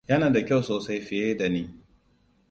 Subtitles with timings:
[0.09, 1.69] Yana da kyau sosai fiye da ni.